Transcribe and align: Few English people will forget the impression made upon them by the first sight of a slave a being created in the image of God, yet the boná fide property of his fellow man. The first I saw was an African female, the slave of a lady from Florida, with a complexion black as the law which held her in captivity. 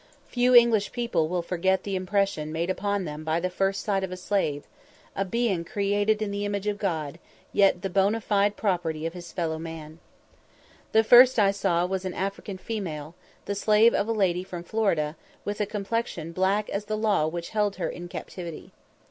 Few 0.29 0.55
English 0.55 0.91
people 0.93 1.27
will 1.27 1.43
forget 1.43 1.83
the 1.83 1.95
impression 1.95 2.51
made 2.51 2.71
upon 2.71 3.05
them 3.05 3.23
by 3.23 3.39
the 3.39 3.51
first 3.51 3.83
sight 3.85 4.03
of 4.03 4.11
a 4.11 4.17
slave 4.17 4.63
a 5.15 5.23
being 5.23 5.63
created 5.63 6.23
in 6.23 6.31
the 6.31 6.43
image 6.43 6.65
of 6.65 6.79
God, 6.79 7.19
yet 7.53 7.83
the 7.83 7.87
boná 7.91 8.19
fide 8.23 8.57
property 8.57 9.05
of 9.05 9.13
his 9.13 9.31
fellow 9.31 9.59
man. 9.59 9.99
The 10.91 11.03
first 11.03 11.37
I 11.37 11.51
saw 11.51 11.85
was 11.85 12.03
an 12.03 12.15
African 12.15 12.57
female, 12.57 13.13
the 13.45 13.53
slave 13.53 13.93
of 13.93 14.07
a 14.07 14.11
lady 14.11 14.43
from 14.43 14.63
Florida, 14.63 15.17
with 15.45 15.61
a 15.61 15.67
complexion 15.67 16.31
black 16.31 16.67
as 16.71 16.85
the 16.85 16.97
law 16.97 17.27
which 17.27 17.49
held 17.51 17.75
her 17.75 17.87
in 17.87 18.07
captivity. 18.07 18.71